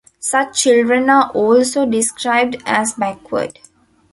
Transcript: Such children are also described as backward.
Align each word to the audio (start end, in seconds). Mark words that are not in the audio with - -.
Such 0.19 0.63
children 0.63 1.11
are 1.11 1.29
also 1.29 1.85
described 1.85 2.57
as 2.65 2.95
backward. 2.95 3.59